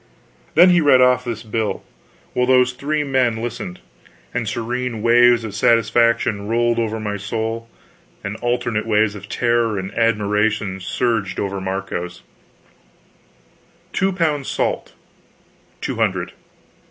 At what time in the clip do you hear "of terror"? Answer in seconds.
9.13-9.77